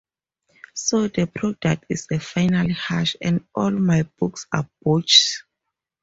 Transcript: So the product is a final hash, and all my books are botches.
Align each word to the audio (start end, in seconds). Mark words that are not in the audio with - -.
So 0.73 1.09
the 1.09 1.27
product 1.27 1.85
is 1.89 2.07
a 2.11 2.19
final 2.19 2.73
hash, 2.73 3.15
and 3.21 3.45
all 3.53 3.69
my 3.69 4.01
books 4.17 4.47
are 4.51 4.67
botches. 4.81 5.43